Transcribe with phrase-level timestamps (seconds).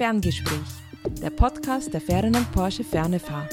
[0.00, 0.56] Ferngespräch,
[1.20, 3.46] der Podcast der Ferdinand Porsche Fernefahr.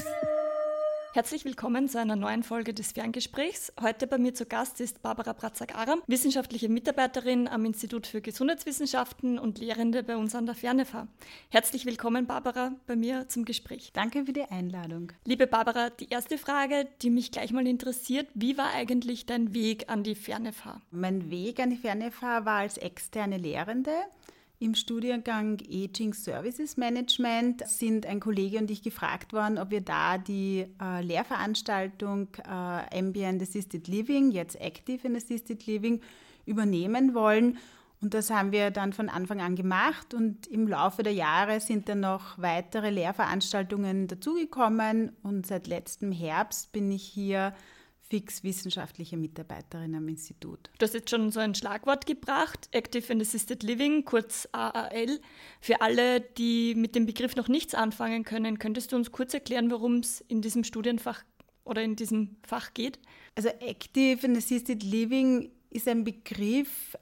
[1.12, 3.70] Herzlich willkommen zu einer neuen Folge des Ferngesprächs.
[3.82, 9.58] Heute bei mir zu Gast ist Barbara Bratzak-Aram, wissenschaftliche Mitarbeiterin am Institut für Gesundheitswissenschaften und
[9.58, 11.06] Lehrende bei uns an der Fernefahr.
[11.50, 13.90] Herzlich willkommen, Barbara, bei mir zum Gespräch.
[13.92, 15.12] Danke für die Einladung.
[15.26, 19.90] Liebe Barbara, die erste Frage, die mich gleich mal interessiert, wie war eigentlich dein Weg
[19.90, 20.80] an die Fernefahr?
[20.90, 23.92] Mein Weg an die Fernefahr war als externe Lehrende.
[24.60, 30.18] Im Studiengang Aging Services Management sind ein Kollege und ich gefragt worden, ob wir da
[30.18, 36.00] die äh, Lehrveranstaltung äh, Ambient Assisted Living, jetzt Active in Assisted Living,
[36.44, 37.58] übernehmen wollen.
[38.00, 41.88] Und das haben wir dann von Anfang an gemacht und im Laufe der Jahre sind
[41.88, 47.54] dann noch weitere Lehrveranstaltungen dazugekommen und seit letztem Herbst bin ich hier
[48.08, 50.70] fix wissenschaftliche Mitarbeiterin am Institut.
[50.78, 55.20] Du hast jetzt schon so ein Schlagwort gebracht, Active and Assisted Living, kurz AAL.
[55.60, 59.70] Für alle, die mit dem Begriff noch nichts anfangen können, könntest du uns kurz erklären,
[59.70, 61.22] worum es in diesem Studienfach
[61.64, 62.98] oder in diesem Fach geht?
[63.34, 66.96] Also Active and Assisted Living ist ein Begriff,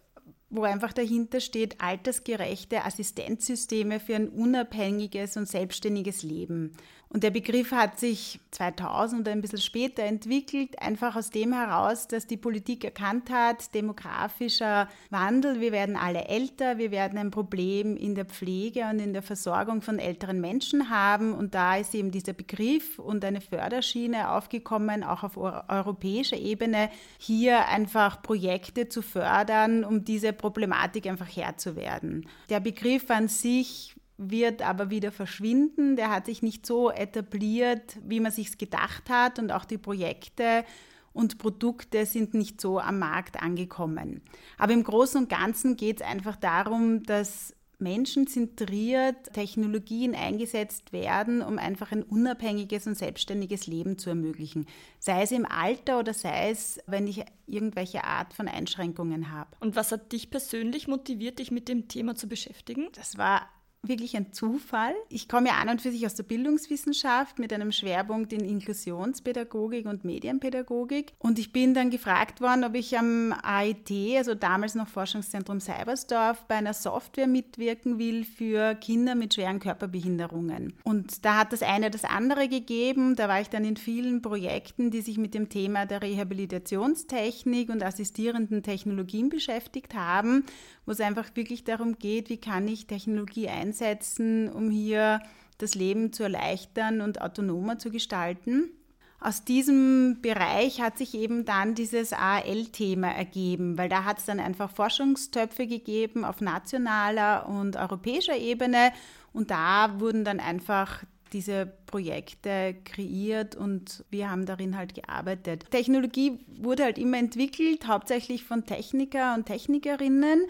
[0.49, 6.73] wo einfach dahinter steht, altersgerechte Assistenzsysteme für ein unabhängiges und selbstständiges Leben.
[7.09, 12.09] Und der Begriff hat sich 2000 oder ein bisschen später entwickelt, einfach aus dem heraus,
[12.09, 17.97] dass die Politik erkannt hat, demografischer Wandel, wir werden alle älter, wir werden ein Problem
[17.97, 21.33] in der Pflege und in der Versorgung von älteren Menschen haben.
[21.33, 27.69] Und da ist eben dieser Begriff und eine Förderschiene aufgekommen, auch auf europäischer Ebene, hier
[27.69, 32.29] einfach Projekte zu fördern, um diese Problematik einfach Herr zu werden.
[32.51, 35.97] Der Begriff an sich wird aber wieder verschwinden.
[35.97, 40.65] Der hat sich nicht so etabliert, wie man sich gedacht hat und auch die Projekte
[41.13, 44.21] und Produkte sind nicht so am Markt angekommen.
[44.59, 51.59] Aber im Großen und Ganzen geht es einfach darum, dass menschenzentriert Technologien eingesetzt werden, um
[51.59, 54.67] einfach ein unabhängiges und selbstständiges Leben zu ermöglichen.
[54.99, 59.51] Sei es im Alter oder sei es, wenn ich irgendwelche Art von Einschränkungen habe.
[59.61, 62.89] Und was hat dich persönlich motiviert, dich mit dem Thema zu beschäftigen?
[62.95, 63.47] Das war
[63.89, 64.95] wirklich ein Zufall.
[65.09, 69.87] Ich komme ja an und für sich aus der Bildungswissenschaft mit einem Schwerpunkt in Inklusionspädagogik
[69.87, 71.13] und Medienpädagogik.
[71.19, 76.45] Und ich bin dann gefragt worden, ob ich am AIT, also damals noch Forschungszentrum Cybersdorf,
[76.47, 80.75] bei einer Software mitwirken will für Kinder mit schweren Körperbehinderungen.
[80.85, 83.17] Und da hat das eine das andere gegeben.
[83.17, 87.83] Da war ich dann in vielen Projekten, die sich mit dem Thema der Rehabilitationstechnik und
[87.83, 90.45] assistierenden Technologien beschäftigt haben,
[90.87, 95.21] wo es einfach wirklich darum geht, wie kann ich Technologie einsetzen um hier
[95.59, 98.71] das Leben zu erleichtern und autonomer zu gestalten.
[99.19, 104.39] Aus diesem Bereich hat sich eben dann dieses AL-Thema ergeben, weil da hat es dann
[104.39, 108.93] einfach Forschungstöpfe gegeben auf nationaler und europäischer Ebene
[109.33, 115.71] und da wurden dann einfach diese Projekte kreiert und wir haben darin halt gearbeitet.
[115.71, 120.43] Technologie wurde halt immer entwickelt, hauptsächlich von Techniker und Technikerinnen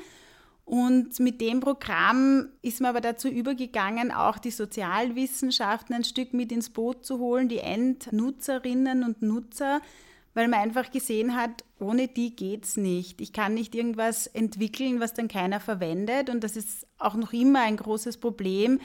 [0.67, 6.51] und mit dem Programm ist man aber dazu übergegangen, auch die Sozialwissenschaften ein Stück mit
[6.51, 9.81] ins Boot zu holen, die Endnutzerinnen und Nutzer,
[10.35, 13.21] weil man einfach gesehen hat, ohne die geht's nicht.
[13.21, 16.31] Ich kann nicht irgendwas entwickeln, was dann keiner verwendet.
[16.31, 18.81] Und das ist auch noch immer ein großes Problem,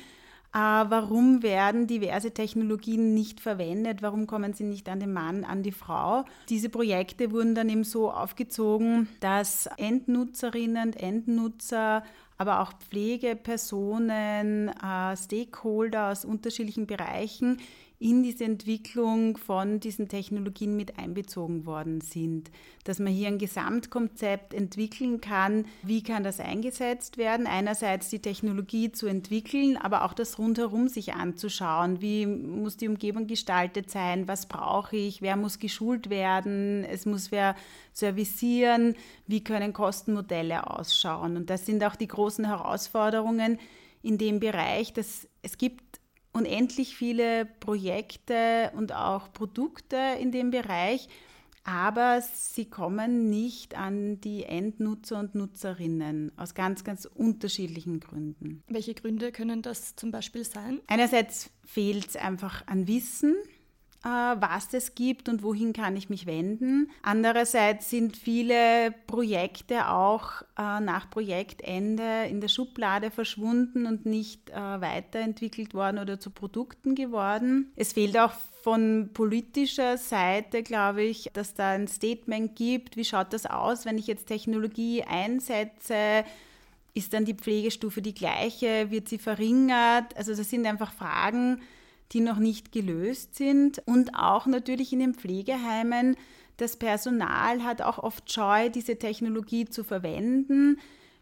[0.59, 4.01] warum werden diverse Technologien nicht verwendet?
[4.01, 6.25] Warum kommen sie nicht an den Mann, an die Frau?
[6.50, 12.03] Diese Projekte wurden dann eben so aufgezogen, dass Endnutzerinnen und Endnutzer
[12.41, 17.59] aber auch Pflegepersonen, äh, Stakeholder aus unterschiedlichen Bereichen
[18.01, 22.50] in diese Entwicklung von diesen Technologien mit einbezogen worden sind.
[22.84, 27.45] Dass man hier ein Gesamtkonzept entwickeln kann, wie kann das eingesetzt werden.
[27.45, 32.01] Einerseits die Technologie zu entwickeln, aber auch das rundherum sich anzuschauen.
[32.01, 34.28] Wie muss die Umgebung gestaltet sein?
[34.28, 35.22] Was brauche ich?
[35.22, 36.83] Wer muss geschult werden?
[36.83, 37.56] Es muss wer
[37.94, 38.95] servicieren?
[39.28, 41.38] Wie können Kostenmodelle ausschauen?
[41.38, 43.59] Und das sind auch die großen Herausforderungen
[44.01, 46.00] in dem Bereich, dass es gibt
[46.33, 51.07] unendlich viele Projekte und auch Produkte in dem Bereich,
[51.63, 58.63] aber sie kommen nicht an die Endnutzer und Nutzerinnen aus ganz, ganz unterschiedlichen Gründen.
[58.68, 60.81] Welche Gründe können das zum Beispiel sein?
[60.88, 63.36] Einerseits fehlt es einfach an Wissen.
[64.03, 66.89] Äh, was es gibt und wohin kann ich mich wenden.
[67.03, 74.56] Andererseits sind viele Projekte auch äh, nach Projektende in der Schublade verschwunden und nicht äh,
[74.56, 77.71] weiterentwickelt worden oder zu Produkten geworden.
[77.75, 78.33] Es fehlt auch
[78.63, 84.00] von politischer Seite, glaube ich, dass da ein Statement gibt, wie schaut das aus, wenn
[84.00, 86.24] ich jetzt Technologie einsetze,
[86.94, 88.92] Ist dann die Pflegestufe die gleiche?
[88.92, 90.18] Wird sie verringert?
[90.18, 91.62] Also das sind einfach Fragen,
[92.12, 93.81] die noch nicht gelöst sind.
[93.86, 96.16] Und auch natürlich in den Pflegeheimen,
[96.58, 100.78] das Personal hat auch oft Scheu, diese Technologie zu verwenden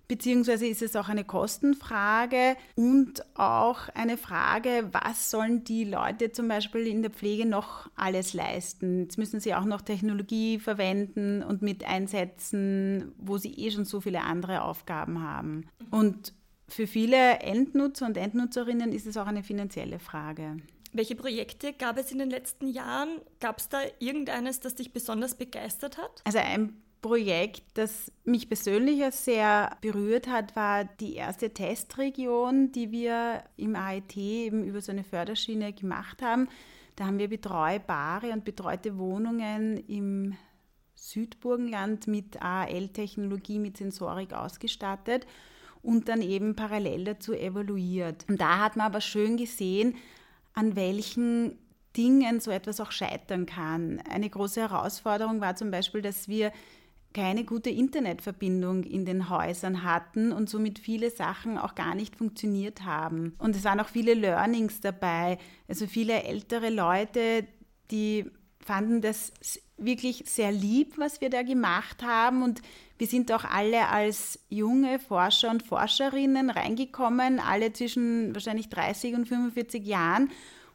[0.09, 6.49] beziehungsweise ist es auch eine Kostenfrage und auch eine Frage, was sollen die Leute zum
[6.49, 9.03] Beispiel in der Pflege noch alles leisten?
[9.03, 14.01] Jetzt müssen sie auch noch Technologie verwenden und mit einsetzen, wo sie eh schon so
[14.01, 15.67] viele andere Aufgaben haben.
[15.91, 16.33] Und
[16.67, 20.57] für viele Endnutzer und Endnutzerinnen ist es auch eine finanzielle Frage.
[20.91, 23.21] Welche Projekte gab es in den letzten Jahren?
[23.39, 26.21] Gab es da irgendeines, das dich besonders begeistert hat?
[26.23, 33.43] Also ein Projekt, das mich persönlich sehr berührt hat, war die erste Testregion, die wir
[33.55, 36.49] im AIT eben über so eine Förderschiene gemacht haben.
[36.95, 40.35] Da haben wir betreubare und betreute Wohnungen im
[40.95, 45.25] Südburgenland mit AL-Technologie, mit Sensorik ausgestattet
[45.81, 48.25] und dann eben parallel dazu evaluiert.
[48.27, 49.95] Und da hat man aber schön gesehen,
[50.59, 51.57] an welchen
[51.95, 54.01] Dingen so etwas auch scheitern kann.
[54.09, 56.51] Eine große Herausforderung war zum Beispiel, dass wir
[57.13, 62.83] keine gute Internetverbindung in den Häusern hatten und somit viele Sachen auch gar nicht funktioniert
[62.83, 63.35] haben.
[63.39, 65.37] Und es waren auch viele Learnings dabei.
[65.69, 67.47] Also viele ältere Leute,
[67.89, 68.29] die
[68.59, 69.31] fanden das
[69.77, 72.43] wirklich sehr lieb, was wir da gemacht haben.
[72.43, 72.61] Und
[72.99, 79.25] wir sind auch alle als junge Forscher und Forscherinnen reingekommen, alle zwischen wahrscheinlich 30 und
[79.25, 80.29] 45 Jahren.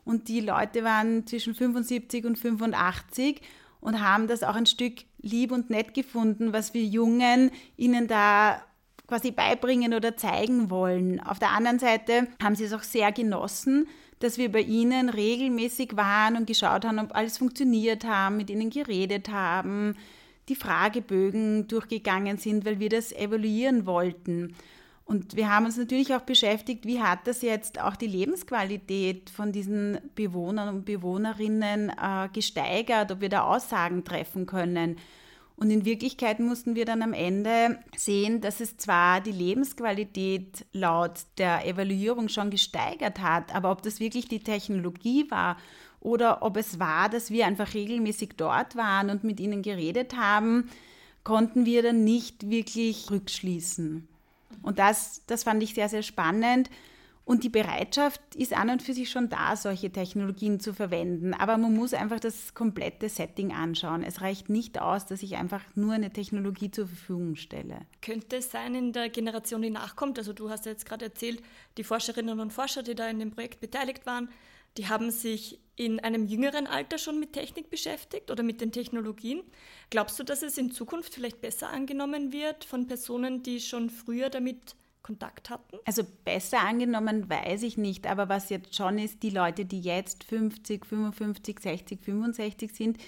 [0.07, 3.43] Und die Leute waren zwischen 75 und 85
[3.81, 8.63] und haben das auch ein Stück lieb und nett gefunden, was wir Jungen ihnen da
[9.07, 11.21] quasi beibringen oder zeigen wollen.
[11.21, 13.87] Auf der anderen Seite haben sie es auch sehr genossen,
[14.21, 18.71] dass wir bei ihnen regelmäßig waren und geschaut haben, ob alles funktioniert haben, mit ihnen
[18.71, 19.95] geredet haben,
[20.49, 24.55] die Fragebögen durchgegangen sind, weil wir das evaluieren wollten.
[25.07, 29.53] Und wir haben uns natürlich auch beschäftigt, wie hat das jetzt auch die Lebensqualität von
[29.53, 34.97] diesen Bewohnern und Bewohnerinnen äh, gesteigert, ob wir da Aussagen treffen können.
[35.57, 41.21] Und in Wirklichkeit mussten wir dann am Ende sehen, dass es zwar die Lebensqualität laut
[41.39, 45.57] der Evaluierung schon gesteigert hat, aber ob das wirklich die Technologie war
[46.05, 50.71] oder ob es war, dass wir einfach regelmäßig dort waren und mit ihnen geredet haben,
[51.25, 54.07] konnten wir dann nicht wirklich rückschließen.
[54.63, 56.71] Und das, das fand ich sehr, sehr spannend.
[57.25, 61.33] Und die Bereitschaft ist an und für sich schon da, solche Technologien zu verwenden.
[61.33, 64.03] Aber man muss einfach das komplette Setting anschauen.
[64.03, 67.79] Es reicht nicht aus, dass ich einfach nur eine Technologie zur Verfügung stelle.
[68.03, 71.43] Könnte es sein in der Generation, die nachkommt, also du hast ja jetzt gerade erzählt,
[71.79, 74.29] die Forscherinnen und Forscher, die da in dem Projekt beteiligt waren,
[74.77, 79.43] die haben sich in einem jüngeren Alter schon mit Technik beschäftigt oder mit den Technologien.
[79.91, 84.31] Glaubst du, dass es in Zukunft vielleicht besser angenommen wird von Personen, die schon früher
[84.31, 85.79] damit Kontakt hatten?
[85.85, 90.25] Also besser angenommen weiß ich nicht, aber was jetzt schon ist, die Leute, die jetzt
[90.25, 92.99] 50, 55, 60, 65 sind,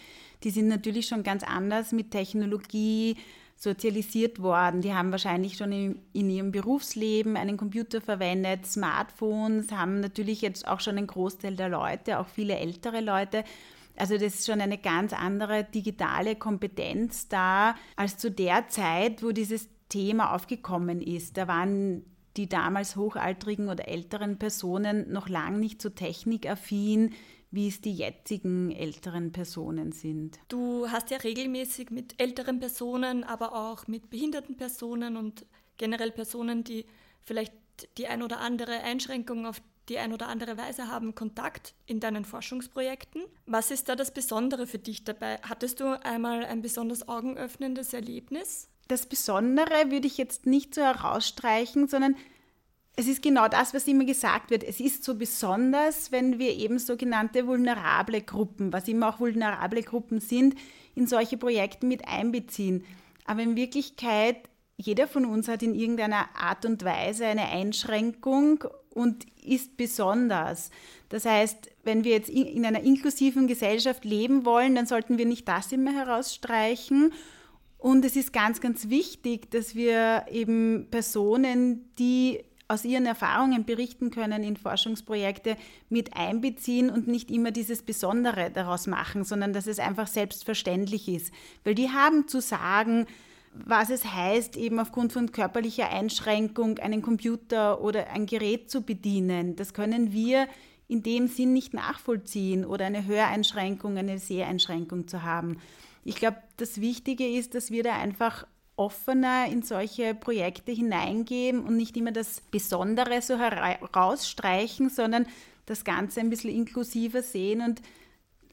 [0.42, 3.16] die sind natürlich schon ganz anders mit Technologie
[3.56, 4.82] sozialisiert worden.
[4.82, 10.68] Die haben wahrscheinlich schon in, in ihrem Berufsleben einen Computer verwendet, Smartphones, haben natürlich jetzt
[10.68, 13.44] auch schon einen Großteil der Leute, auch viele ältere Leute.
[13.96, 19.32] Also das ist schon eine ganz andere digitale Kompetenz da als zu der Zeit, wo
[19.32, 21.38] dieses Thema aufgekommen ist.
[21.38, 22.04] Da waren
[22.36, 27.14] die damals hochaltrigen oder älteren Personen noch lang nicht so technikaffin,
[27.50, 30.38] wie es die jetzigen älteren Personen sind.
[30.48, 36.64] Du hast ja regelmäßig mit älteren Personen, aber auch mit behinderten Personen und generell Personen,
[36.64, 36.84] die
[37.24, 37.52] vielleicht
[37.98, 42.24] die ein oder andere Einschränkung auf die ein oder andere Weise haben, Kontakt in deinen
[42.24, 43.22] Forschungsprojekten.
[43.46, 45.38] Was ist da das Besondere für dich dabei?
[45.42, 48.68] Hattest du einmal ein besonders augenöffnendes Erlebnis?
[48.88, 52.16] Das Besondere würde ich jetzt nicht so herausstreichen, sondern
[52.96, 54.64] es ist genau das, was immer gesagt wird.
[54.64, 60.20] Es ist so besonders, wenn wir eben sogenannte vulnerable Gruppen, was immer auch vulnerable Gruppen
[60.20, 60.54] sind,
[60.94, 62.84] in solche Projekte mit einbeziehen.
[63.26, 64.48] Aber in Wirklichkeit,
[64.78, 70.70] jeder von uns hat in irgendeiner Art und Weise eine Einschränkung und ist besonders.
[71.10, 75.46] Das heißt, wenn wir jetzt in einer inklusiven Gesellschaft leben wollen, dann sollten wir nicht
[75.46, 77.12] das immer herausstreichen.
[77.76, 84.10] Und es ist ganz, ganz wichtig, dass wir eben Personen, die aus ihren Erfahrungen berichten
[84.10, 85.56] können in Forschungsprojekte
[85.88, 91.32] mit einbeziehen und nicht immer dieses Besondere daraus machen, sondern dass es einfach selbstverständlich ist.
[91.64, 93.06] Weil die haben zu sagen,
[93.64, 99.56] was es heißt, eben aufgrund von körperlicher Einschränkung einen Computer oder ein Gerät zu bedienen.
[99.56, 100.48] Das können wir
[100.88, 105.58] in dem Sinn nicht nachvollziehen oder eine Höreinschränkung, eine Seheinschränkung zu haben.
[106.04, 108.46] Ich glaube, das Wichtige ist, dass wir da einfach
[108.76, 115.26] offener in solche Projekte hineingehen und nicht immer das Besondere so herausstreichen, sondern
[115.64, 117.80] das Ganze ein bisschen inklusiver sehen und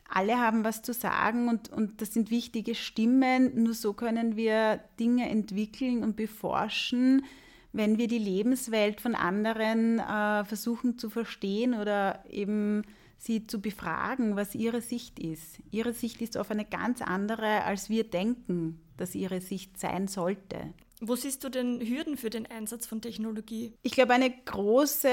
[0.09, 3.63] alle haben was zu sagen und, und das sind wichtige Stimmen.
[3.63, 7.25] Nur so können wir Dinge entwickeln und beforschen,
[7.71, 12.83] wenn wir die Lebenswelt von anderen äh, versuchen zu verstehen oder eben
[13.17, 15.59] sie zu befragen, was ihre Sicht ist.
[15.71, 20.73] Ihre Sicht ist oft eine ganz andere, als wir denken, dass ihre Sicht sein sollte.
[20.99, 23.73] Wo siehst du denn Hürden für den Einsatz von Technologie?
[23.81, 25.09] Ich glaube, eine große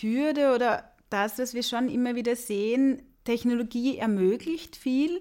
[0.00, 5.20] Hürde oder das, was wir schon immer wieder sehen, Technologie ermöglicht viel,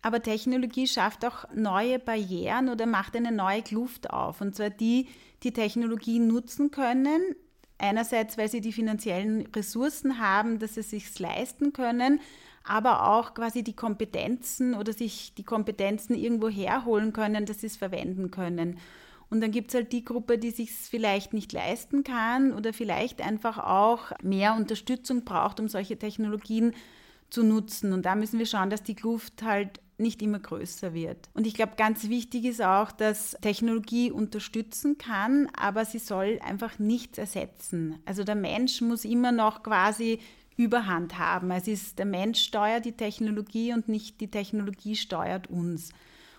[0.00, 4.40] aber Technologie schafft auch neue Barrieren oder macht eine neue Kluft auf.
[4.40, 5.08] Und zwar die,
[5.42, 7.20] die Technologie nutzen können,
[7.78, 12.20] einerseits, weil sie die finanziellen Ressourcen haben, dass sie sich leisten können,
[12.64, 17.76] aber auch quasi die Kompetenzen oder sich die Kompetenzen irgendwo herholen können, dass sie es
[17.76, 18.78] verwenden können.
[19.30, 23.22] Und dann gibt es halt die Gruppe, die sich vielleicht nicht leisten kann oder vielleicht
[23.22, 26.74] einfach auch mehr Unterstützung braucht, um solche Technologien
[27.30, 27.94] zu nutzen.
[27.94, 31.28] Und da müssen wir schauen, dass die Kluft halt nicht immer größer wird.
[31.34, 36.78] Und ich glaube, ganz wichtig ist auch, dass Technologie unterstützen kann, aber sie soll einfach
[36.78, 37.98] nichts ersetzen.
[38.04, 40.20] Also der Mensch muss immer noch quasi
[40.56, 41.50] Überhand haben.
[41.50, 45.90] Es ist der Mensch steuert die Technologie und nicht die Technologie steuert uns.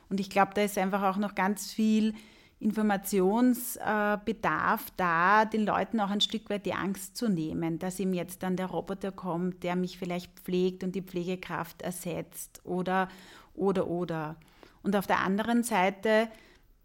[0.09, 2.13] Und ich glaube, da ist einfach auch noch ganz viel
[2.59, 8.43] Informationsbedarf da, den Leuten auch ein Stück weit die Angst zu nehmen, dass ihm jetzt
[8.43, 13.09] dann der Roboter kommt, der mich vielleicht pflegt und die Pflegekraft ersetzt oder,
[13.53, 14.35] oder, oder.
[14.81, 16.27] Und auf der anderen Seite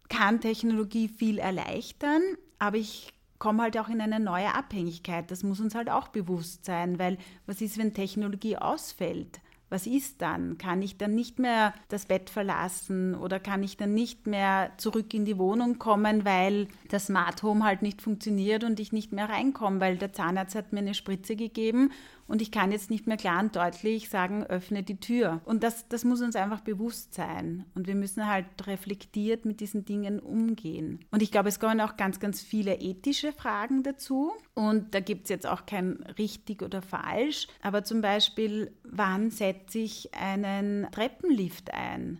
[0.07, 2.21] kann Technologie viel erleichtern,
[2.57, 5.29] aber ich komme halt auch in eine neue Abhängigkeit.
[5.31, 9.39] Das muss uns halt auch bewusst sein, weil was ist, wenn Technologie ausfällt?
[9.69, 10.57] was ist dann?
[10.57, 15.13] Kann ich dann nicht mehr das Bett verlassen oder kann ich dann nicht mehr zurück
[15.13, 19.29] in die Wohnung kommen, weil das Smart Home halt nicht funktioniert und ich nicht mehr
[19.29, 21.91] reinkomme, weil der Zahnarzt hat mir eine Spritze gegeben
[22.29, 25.41] und ich kann jetzt nicht mehr klar und deutlich sagen, öffne die Tür.
[25.45, 27.65] Und das, das muss uns einfach bewusst sein.
[27.73, 30.99] Und wir müssen halt reflektiert mit diesen Dingen umgehen.
[31.09, 34.31] Und ich glaube, es kommen auch ganz, ganz viele ethische Fragen dazu.
[34.53, 37.47] Und da gibt es jetzt auch kein richtig oder falsch.
[37.61, 42.19] Aber zum Beispiel, wann setze ich einen Treppenlift ein?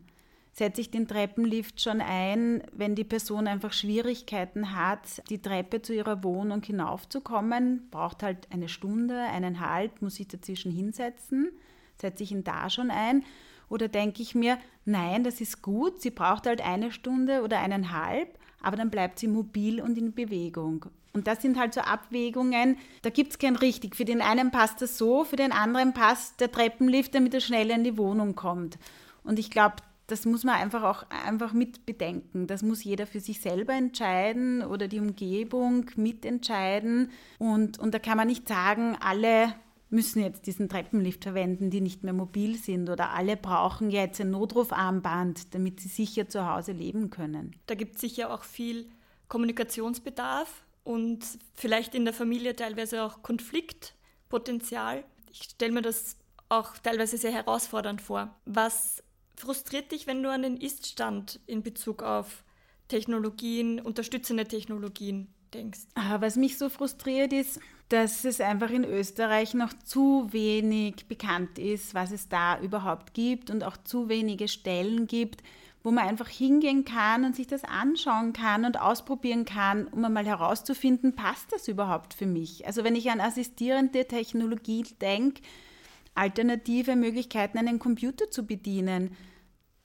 [0.59, 5.93] Setze ich den Treppenlift schon ein, wenn die Person einfach Schwierigkeiten hat, die Treppe zu
[5.93, 11.49] ihrer Wohnung hinaufzukommen, braucht halt eine Stunde, eineinhalb, muss sich dazwischen hinsetzen,
[11.99, 13.23] setze ich ihn da schon ein.
[13.69, 18.37] Oder denke ich mir, nein, das ist gut, sie braucht halt eine Stunde oder eineinhalb,
[18.61, 20.87] aber dann bleibt sie mobil und in Bewegung.
[21.13, 23.95] Und das sind halt so Abwägungen, da gibt es kein richtig.
[23.95, 27.75] Für den einen passt das so, für den anderen passt der Treppenlift, damit er schneller
[27.75, 28.77] in die Wohnung kommt.
[29.23, 29.77] Und ich glaube,
[30.11, 32.47] das muss man einfach auch einfach mit bedenken.
[32.47, 37.11] Das muss jeder für sich selber entscheiden oder die Umgebung mitentscheiden.
[37.37, 39.53] Und, und da kann man nicht sagen, alle
[39.89, 44.31] müssen jetzt diesen Treppenlift verwenden, die nicht mehr mobil sind oder alle brauchen jetzt ein
[44.31, 47.55] Notrufarmband, damit sie sicher zu Hause leben können.
[47.65, 48.89] Da gibt es sicher auch viel
[49.27, 55.03] Kommunikationsbedarf und vielleicht in der Familie teilweise auch Konfliktpotenzial.
[55.31, 56.17] Ich stelle mir das
[56.49, 58.35] auch teilweise sehr herausfordernd vor.
[58.45, 59.03] Was
[59.39, 62.43] frustriert dich, wenn du an den Ist-Stand in Bezug auf
[62.88, 65.79] Technologien, unterstützende Technologien denkst?
[65.96, 71.58] Ah, was mich so frustriert ist, dass es einfach in Österreich noch zu wenig bekannt
[71.58, 75.41] ist, was es da überhaupt gibt und auch zu wenige Stellen gibt,
[75.81, 80.25] wo man einfach hingehen kann und sich das anschauen kann und ausprobieren kann, um einmal
[80.25, 82.67] herauszufinden, passt das überhaupt für mich?
[82.67, 85.41] Also wenn ich an assistierende Technologie denke,
[86.19, 89.15] alternative Möglichkeiten, einen Computer zu bedienen.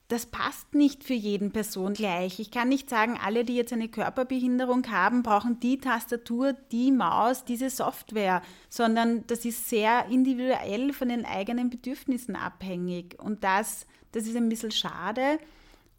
[0.07, 2.39] Das passt nicht für jeden Person gleich.
[2.39, 7.43] Ich kann nicht sagen, alle, die jetzt eine Körperbehinderung haben, brauchen die Tastatur, die Maus,
[7.43, 13.17] diese Software, sondern das ist sehr individuell von den eigenen Bedürfnissen abhängig.
[13.19, 15.39] Und das, das ist ein bisschen schade.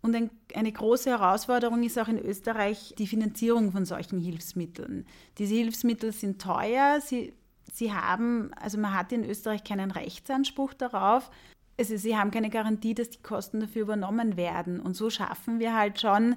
[0.02, 5.04] Und ein, eine große Herausforderung ist auch in Österreich die Finanzierung von solchen Hilfsmitteln.
[5.38, 7.32] Diese Hilfsmittel sind teuer, sie
[7.76, 11.30] sie haben, also man hat in Österreich keinen Rechtsanspruch darauf.
[11.78, 14.80] Also sie haben keine Garantie, dass die Kosten dafür übernommen werden.
[14.80, 16.36] Und so schaffen wir halt schon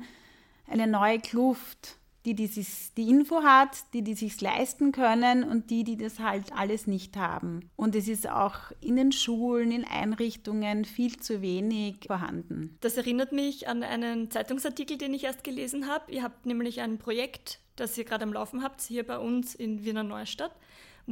[0.68, 2.50] eine neue Kluft, die, die,
[2.98, 7.16] die Info hat, die, die sich leisten können und die, die das halt alles nicht
[7.16, 7.70] haben.
[7.78, 12.78] Und es ist auch in den Schulen, in Einrichtungen viel zu wenig vorhanden.
[12.82, 16.12] Das erinnert mich an einen Zeitungsartikel, den ich erst gelesen habe.
[16.12, 19.84] Ihr habt nämlich ein Projekt das ihr gerade am Laufen habt, hier bei uns in
[19.84, 20.52] Wiener Neustadt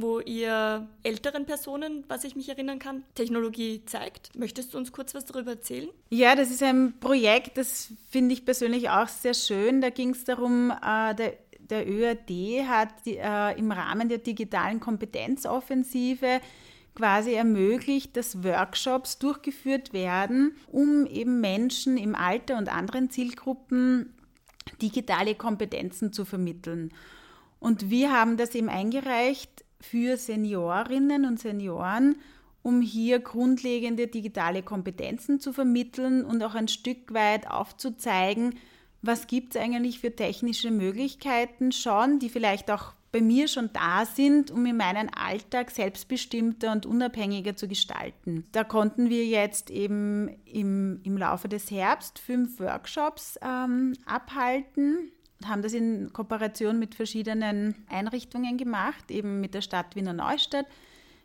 [0.00, 4.30] wo ihr älteren Personen, was ich mich erinnern kann, Technologie zeigt.
[4.38, 5.88] Möchtest du uns kurz was darüber erzählen?
[6.10, 9.80] Ja, das ist ein Projekt, das finde ich persönlich auch sehr schön.
[9.80, 12.30] Da ging es darum, äh, der, der ÖAD
[12.68, 16.40] hat äh, im Rahmen der digitalen Kompetenzoffensive
[16.94, 24.14] quasi ermöglicht, dass Workshops durchgeführt werden, um eben Menschen im Alter und anderen Zielgruppen
[24.80, 26.92] digitale Kompetenzen zu vermitteln.
[27.58, 32.16] Und wir haben das eben eingereicht für Seniorinnen und Senioren,
[32.62, 38.56] um hier grundlegende digitale Kompetenzen zu vermitteln und auch ein Stück weit aufzuzeigen,
[39.00, 44.04] was gibt es eigentlich für technische Möglichkeiten schon, die vielleicht auch bei mir schon da
[44.04, 48.46] sind, um in meinen Alltag selbstbestimmter und unabhängiger zu gestalten.
[48.52, 55.10] Da konnten wir jetzt eben im, im Laufe des Herbst fünf Workshops ähm, abhalten
[55.44, 60.66] haben das in Kooperation mit verschiedenen Einrichtungen gemacht, eben mit der Stadt Wiener Neustadt,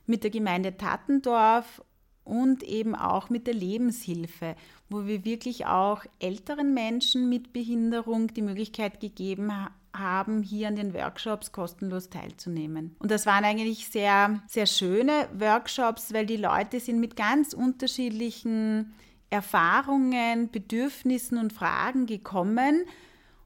[0.06, 1.82] mit der Gemeinde Tattendorf
[2.24, 4.56] und eben auch mit der Lebenshilfe,
[4.90, 9.52] wo wir wirklich auch älteren Menschen mit Behinderung die Möglichkeit gegeben
[9.94, 12.96] haben, hier an den Workshops kostenlos teilzunehmen.
[13.00, 18.94] Und das waren eigentlich sehr, sehr schöne Workshops, weil die Leute sind mit ganz unterschiedlichen
[19.30, 22.86] Erfahrungen, Bedürfnissen und Fragen gekommen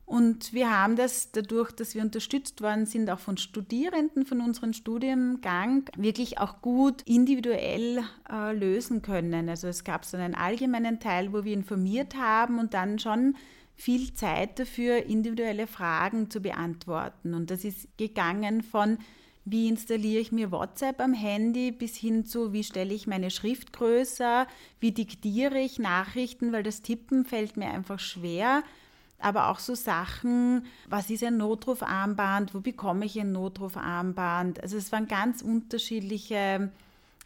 [0.08, 4.72] und wir haben das dadurch, dass wir unterstützt worden sind, auch von Studierenden von unserem
[4.72, 9.50] Studiengang, wirklich auch gut individuell äh, lösen können.
[9.50, 13.36] Also es gab so einen allgemeinen Teil, wo wir informiert haben und dann schon
[13.76, 17.34] viel Zeit dafür, individuelle Fragen zu beantworten.
[17.34, 19.00] Und das ist gegangen von,
[19.44, 23.74] wie installiere ich mir WhatsApp am Handy bis hin zu, wie stelle ich meine Schrift
[23.74, 24.48] größer,
[24.80, 28.64] wie diktiere ich Nachrichten, weil das Tippen fällt mir einfach schwer
[29.20, 34.62] aber auch so Sachen, was ist ein Notrufarmband, wo bekomme ich ein Notrufarmband?
[34.62, 36.72] Also es waren ganz unterschiedliche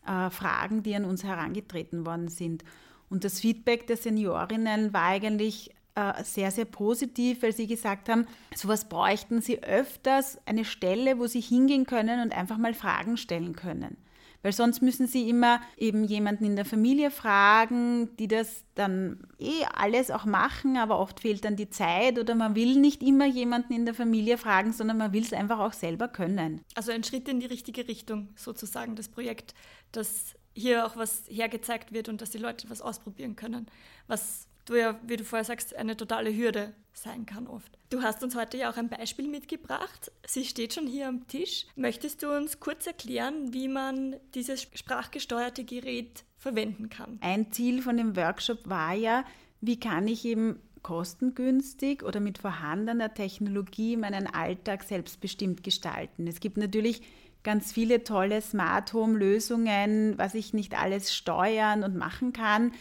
[0.06, 2.64] äh, Fragen, die an uns herangetreten worden sind.
[3.10, 8.26] Und das Feedback der Seniorinnen war eigentlich äh, sehr, sehr positiv, weil sie gesagt haben,
[8.56, 13.56] sowas bräuchten sie öfters, eine Stelle, wo sie hingehen können und einfach mal Fragen stellen
[13.56, 13.98] können.
[14.44, 19.66] Weil sonst müssen sie immer eben jemanden in der Familie fragen, die das dann eh
[19.74, 23.74] alles auch machen, aber oft fehlt dann die Zeit oder man will nicht immer jemanden
[23.74, 26.62] in der Familie fragen, sondern man will es einfach auch selber können.
[26.76, 29.54] Also ein Schritt in die richtige Richtung sozusagen, das Projekt,
[29.92, 33.68] dass hier auch was hergezeigt wird und dass die Leute was ausprobieren können,
[34.08, 37.78] was du ja, wie du vorher sagst, eine totale Hürde sein kann oft.
[37.90, 40.12] Du hast uns heute ja auch ein Beispiel mitgebracht.
[40.26, 41.66] Sie steht schon hier am Tisch.
[41.76, 47.18] Möchtest du uns kurz erklären, wie man dieses sprachgesteuerte Gerät verwenden kann?
[47.22, 49.26] Ein Ziel von dem Workshop war ja,
[49.62, 56.26] wie kann ich eben kostengünstig oder mit vorhandener Technologie meinen Alltag selbstbestimmt gestalten.
[56.28, 57.04] Es gibt natürlich
[57.44, 62.72] ganz viele tolle Smart Home Lösungen, was ich nicht alles steuern und machen kann.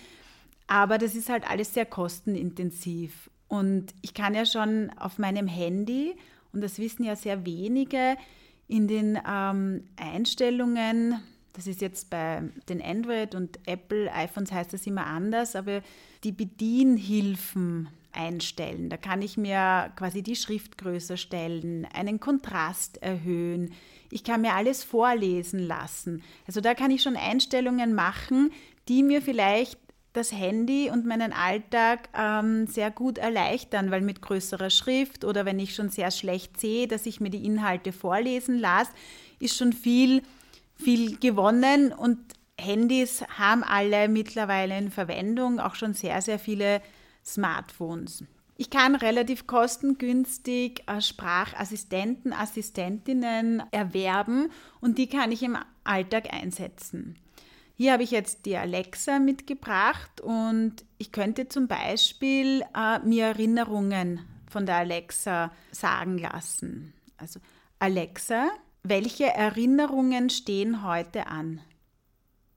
[0.70, 3.28] Aber das ist halt alles sehr kostenintensiv.
[3.48, 6.14] Und ich kann ja schon auf meinem Handy,
[6.52, 8.16] und das wissen ja sehr wenige,
[8.68, 11.20] in den ähm, Einstellungen,
[11.54, 15.82] das ist jetzt bei den Android und Apple iPhones heißt das immer anders, aber
[16.22, 18.90] die Bedienhilfen einstellen.
[18.90, 23.72] Da kann ich mir quasi die Schrift größer stellen, einen Kontrast erhöhen.
[24.12, 26.22] Ich kann mir alles vorlesen lassen.
[26.46, 28.52] Also da kann ich schon Einstellungen machen,
[28.88, 34.70] die mir vielleicht das Handy und meinen Alltag ähm, sehr gut erleichtern, weil mit größerer
[34.70, 38.90] Schrift oder wenn ich schon sehr schlecht sehe, dass ich mir die Inhalte vorlesen lasse,
[39.38, 40.22] ist schon viel,
[40.76, 42.18] viel gewonnen und
[42.58, 46.82] Handys haben alle mittlerweile in Verwendung, auch schon sehr, sehr viele
[47.24, 48.24] Smartphones.
[48.56, 57.16] Ich kann relativ kostengünstig äh, Sprachassistenten, Assistentinnen erwerben und die kann ich im Alltag einsetzen.
[57.80, 64.20] Hier habe ich jetzt die Alexa mitgebracht und ich könnte zum Beispiel äh, mir Erinnerungen
[64.50, 66.92] von der Alexa sagen lassen.
[67.16, 67.40] Also
[67.78, 68.48] Alexa,
[68.82, 71.60] welche Erinnerungen stehen heute an?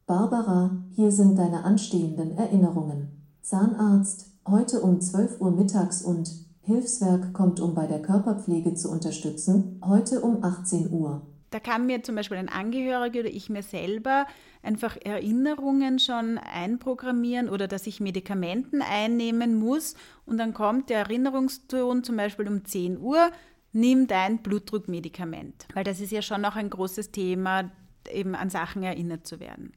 [0.08, 3.24] Barbara, hier sind deine anstehenden Erinnerungen.
[3.44, 6.30] Zahnarzt, heute um 12 Uhr mittags und
[6.64, 11.22] Hilfswerk kommt, um bei der Körperpflege zu unterstützen, heute um 18 Uhr.
[11.54, 14.26] Da kann mir zum Beispiel ein Angehöriger oder ich mir selber
[14.64, 19.94] einfach Erinnerungen schon einprogrammieren oder dass ich Medikamenten einnehmen muss
[20.26, 23.32] und dann kommt der Erinnerungston zum Beispiel um 10 Uhr,
[23.72, 25.68] nimm dein Blutdruckmedikament.
[25.76, 27.70] Weil das ist ja schon noch ein großes Thema,
[28.12, 29.74] eben an Sachen erinnert zu werden.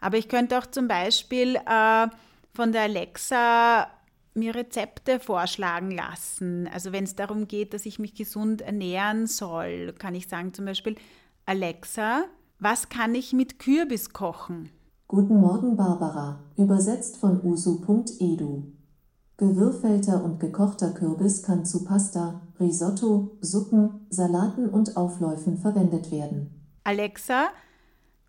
[0.00, 2.08] Aber ich könnte auch zum Beispiel äh,
[2.54, 3.88] von der Alexa
[4.38, 6.68] mir Rezepte vorschlagen lassen.
[6.72, 10.64] Also wenn es darum geht, dass ich mich gesund ernähren soll, kann ich sagen zum
[10.64, 10.96] Beispiel,
[11.46, 12.24] Alexa,
[12.58, 14.70] was kann ich mit Kürbis kochen?
[15.06, 16.40] Guten Morgen, Barbara.
[16.56, 18.72] Übersetzt von usu.edu.
[19.38, 26.50] Gewürfelter und gekochter Kürbis kann zu Pasta, Risotto, Suppen, Salaten und Aufläufen verwendet werden.
[26.82, 27.48] Alexa,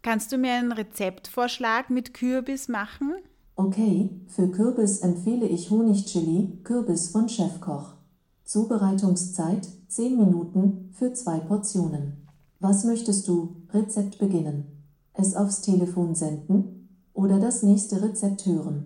[0.04, 3.15] kannst du mir einen Rezeptvorschlag mit Kürbis machen?
[3.60, 7.91] Okay, für Kürbis empfehle ich Honigchili, Kürbis von Chefkoch.
[8.45, 12.26] Zubereitungszeit 10 Minuten für zwei Portionen.
[12.62, 13.58] Was möchtest du?
[13.74, 14.86] Rezept beginnen.
[15.12, 18.86] Es aufs Telefon senden oder das nächste Rezept hören.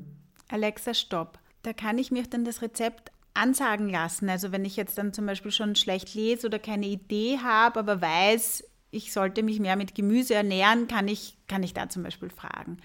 [0.49, 4.27] Alexa, stopp da kann ich mir dann das Rezept ansagen lassen.
[4.27, 8.01] Also wenn ich jetzt dann zum Beispiel schon schlecht lese oder keine Idee habe, aber
[8.01, 12.31] weiß, ich sollte mich mehr mit Gemüse ernähren, kann ich, kann ich da zum Beispiel
[12.31, 12.79] fragen.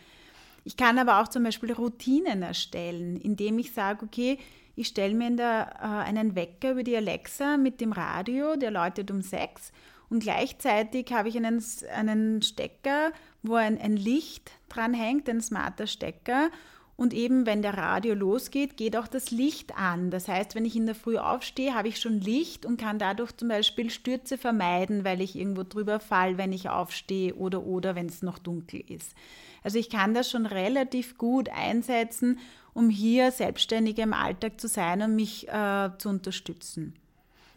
[0.69, 4.37] Ich kann aber auch zum Beispiel Routinen erstellen, indem ich sage, okay,
[4.77, 9.11] ich stelle mir der, äh, einen Wecker über die Alexa mit dem Radio, der läutet
[9.11, 9.73] um sechs
[10.11, 11.65] und gleichzeitig habe ich einen,
[11.97, 16.51] einen Stecker, wo ein, ein Licht dran hängt, ein smarter Stecker
[16.97, 20.11] und eben, wenn der Radio losgeht, geht auch das Licht an.
[20.11, 23.35] Das heißt, wenn ich in der Früh aufstehe, habe ich schon Licht und kann dadurch
[23.39, 28.07] zum Beispiel Stürze vermeiden, weil ich irgendwo drüber fall, wenn ich aufstehe oder oder wenn
[28.07, 29.15] es noch dunkel ist.
[29.63, 32.39] Also ich kann das schon relativ gut einsetzen,
[32.75, 36.95] um hier selbstständiger im Alltag zu sein und mich äh, zu unterstützen.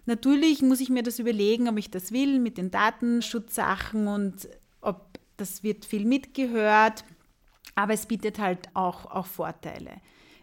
[0.05, 4.49] Natürlich muss ich mir das überlegen, ob ich das will mit den Datenschutzsachen und
[4.81, 7.03] ob das wird viel mitgehört
[7.75, 9.91] aber es bietet halt auch, auch Vorteile.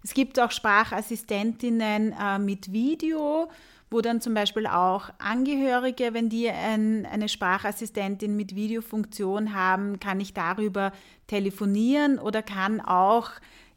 [0.03, 3.49] Es gibt auch Sprachassistentinnen äh, mit Video,
[3.91, 10.21] wo dann zum Beispiel auch Angehörige, wenn die ein, eine Sprachassistentin mit Videofunktion haben, kann
[10.21, 10.93] ich darüber
[11.27, 13.31] telefonieren oder kann auch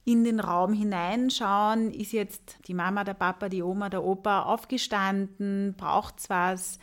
[0.04, 5.76] in den Raum hineinschauen, ist jetzt die Mama, der Papa, die Oma, der Opa aufgestanden,
[5.78, 6.80] braucht es was?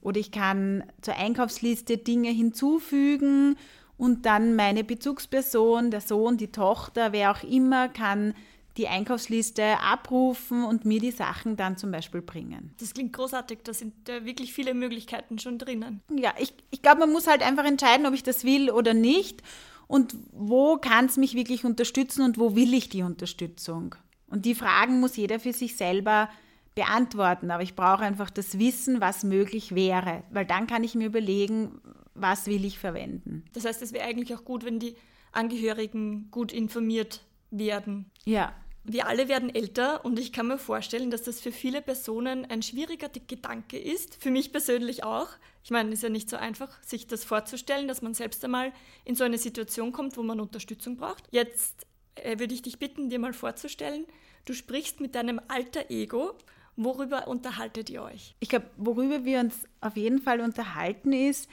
[0.00, 3.56] Oder ich kann zur Einkaufsliste Dinge hinzufügen
[3.96, 8.34] und dann meine Bezugsperson, der Sohn, die Tochter, wer auch immer, kann
[8.76, 12.74] die Einkaufsliste abrufen und mir die Sachen dann zum Beispiel bringen.
[12.78, 16.02] Das klingt großartig, da sind äh, wirklich viele Möglichkeiten schon drinnen.
[16.14, 19.42] Ja, ich, ich glaube, man muss halt einfach entscheiden, ob ich das will oder nicht
[19.88, 23.94] und wo kann es mich wirklich unterstützen und wo will ich die Unterstützung.
[24.28, 26.28] Und die Fragen muss jeder für sich selber
[26.74, 31.06] beantworten, aber ich brauche einfach das Wissen, was möglich wäre, weil dann kann ich mir
[31.06, 31.80] überlegen,
[32.14, 33.44] was will ich verwenden.
[33.52, 34.94] Das heißt, es wäre eigentlich auch gut, wenn die
[35.32, 38.10] Angehörigen gut informiert werden.
[38.24, 38.52] Ja.
[38.88, 42.62] Wir alle werden älter und ich kann mir vorstellen, dass das für viele Personen ein
[42.62, 44.22] schwieriger Gedanke ist.
[44.22, 45.28] Für mich persönlich auch.
[45.64, 48.72] Ich meine, es ist ja nicht so einfach, sich das vorzustellen, dass man selbst einmal
[49.04, 51.24] in so eine Situation kommt, wo man Unterstützung braucht.
[51.30, 54.06] Jetzt äh, würde ich dich bitten, dir mal vorzustellen,
[54.44, 56.36] du sprichst mit deinem alter Ego
[56.76, 58.36] Worüber unterhaltet ihr euch?
[58.38, 61.48] Ich glaube, worüber wir uns auf jeden Fall unterhalten ist,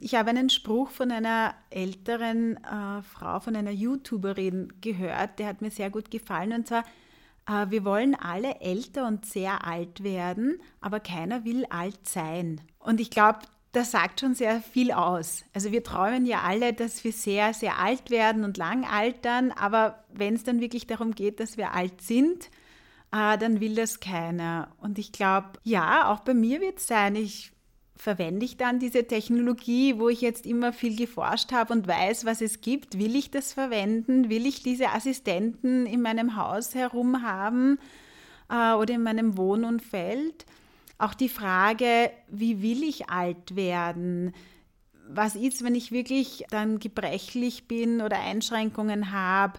[0.00, 5.62] ich habe einen Spruch von einer älteren äh, Frau, von einer YouTuberin gehört, der hat
[5.62, 6.52] mir sehr gut gefallen.
[6.52, 6.84] Und zwar,
[7.46, 12.60] äh, wir wollen alle älter und sehr alt werden, aber keiner will alt sein.
[12.78, 13.40] Und ich glaube,
[13.72, 15.44] das sagt schon sehr viel aus.
[15.52, 20.04] Also wir träumen ja alle, dass wir sehr, sehr alt werden und lang altern, aber
[20.12, 22.46] wenn es dann wirklich darum geht, dass wir alt sind,
[23.12, 24.74] äh, dann will das keiner.
[24.78, 27.52] Und ich glaube, ja, auch bei mir wird es sein, ich
[27.98, 32.40] verwende ich dann diese Technologie, wo ich jetzt immer viel geforscht habe und weiß, was
[32.40, 32.98] es gibt?
[32.98, 34.30] Will ich das verwenden?
[34.30, 37.78] Will ich diese Assistenten in meinem Haus herum haben
[38.48, 40.46] äh, oder in meinem Wohnumfeld?
[40.96, 44.32] Auch die Frage, wie will ich alt werden?
[45.08, 49.58] Was ist, wenn ich wirklich dann gebrechlich bin oder Einschränkungen habe?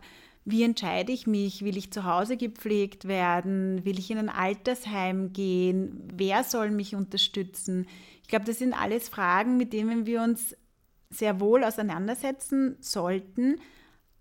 [0.50, 1.64] Wie entscheide ich mich?
[1.64, 3.86] Will ich zu Hause gepflegt werden?
[3.86, 6.08] Will ich in ein Altersheim gehen?
[6.14, 7.88] Wer soll mich unterstützen?
[8.24, 10.56] Ich glaube, das sind alles Fragen, mit denen wir uns
[11.10, 13.58] sehr wohl auseinandersetzen sollten.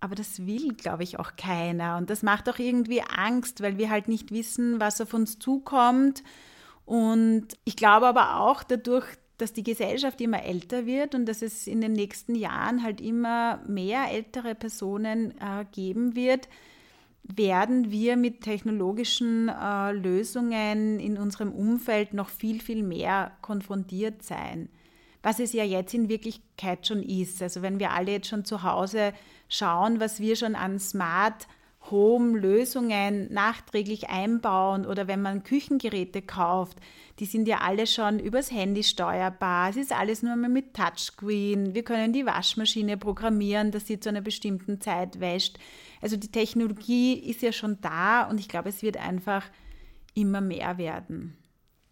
[0.01, 1.97] Aber das will, glaube ich, auch keiner.
[1.97, 6.23] Und das macht auch irgendwie Angst, weil wir halt nicht wissen, was auf uns zukommt.
[6.85, 9.05] Und ich glaube aber auch dadurch,
[9.41, 13.63] dass die Gesellschaft immer älter wird und dass es in den nächsten Jahren halt immer
[13.67, 16.47] mehr ältere Personen äh, geben wird,
[17.23, 24.69] werden wir mit technologischen äh, Lösungen in unserem Umfeld noch viel, viel mehr konfrontiert sein.
[25.21, 27.41] Was es ja jetzt in Wirklichkeit schon ist.
[27.41, 29.13] Also wenn wir alle jetzt schon zu Hause
[29.47, 31.47] schauen, was wir schon an Smart
[31.91, 36.77] Home-Lösungen nachträglich einbauen oder wenn man Küchengeräte kauft,
[37.19, 39.69] die sind ja alle schon übers Handy steuerbar.
[39.69, 41.73] Es ist alles nur mit Touchscreen.
[41.73, 45.59] Wir können die Waschmaschine programmieren, dass sie zu einer bestimmten Zeit wäscht.
[46.01, 49.43] Also die Technologie ist ja schon da und ich glaube, es wird einfach
[50.13, 51.37] immer mehr werden.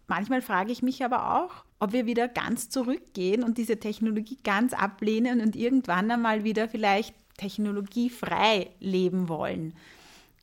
[0.06, 4.72] Manchmal frage ich mich aber auch, ob wir wieder ganz zurückgehen und diese Technologie ganz
[4.72, 9.74] ablehnen und irgendwann einmal wieder vielleicht technologiefrei leben wollen.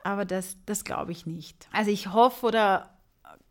[0.04, 1.68] Aber das, das glaube ich nicht.
[1.72, 2.96] Also ich hoffe oder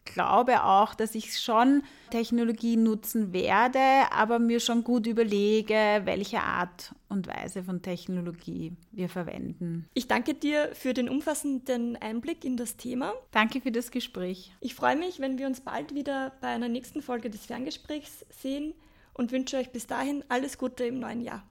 [0.05, 3.81] glaube auch, dass ich schon Technologie nutzen werde,
[4.13, 9.89] aber mir schon gut überlege, welche Art und Weise von Technologie wir verwenden.
[9.95, 13.15] Ich danke dir für den umfassenden Einblick in das Thema.
[13.31, 14.53] Danke für das Gespräch.
[14.61, 18.75] Ich freue mich, wenn wir uns bald wieder bei einer nächsten Folge des Ferngesprächs sehen
[19.15, 21.43] und wünsche euch bis dahin alles Gute im neuen Jahr.